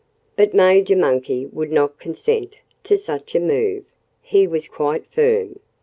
But 0.35 0.55
Major 0.55 0.95
Monkey 0.95 1.45
would 1.45 1.71
not 1.71 1.99
consent 1.99 2.55
to 2.85 2.97
such 2.97 3.35
a 3.35 3.39
move. 3.39 3.83
He 4.23 4.47
was 4.47 4.67
quite 4.67 5.05
firm. 5.05 5.59